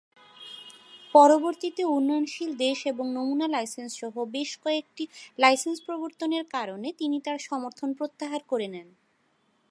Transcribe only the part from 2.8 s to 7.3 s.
এবং নমুনা লাইসেন্স সহ বেশ কয়েকটি লাইসেন্স প্রবর্তনের কারণে তিনি